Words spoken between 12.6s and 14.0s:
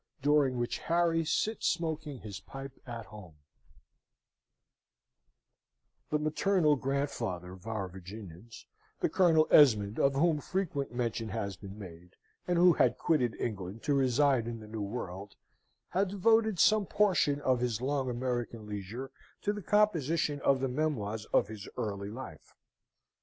had quitted England to